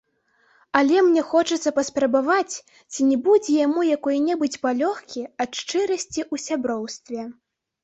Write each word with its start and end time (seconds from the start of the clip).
Але 0.79 1.01
мне 1.09 1.21
хочацца 1.33 1.73
паспрабаваць, 1.79 2.55
ці 2.95 2.99
не 3.11 3.17
будзе 3.29 3.51
яму 3.59 3.81
якой-небудзь 3.97 4.59
палёгкі 4.65 5.21
ад 5.47 5.63
шчырасці 5.63 6.21
ў 6.33 6.47
сяброўстве. 6.49 7.21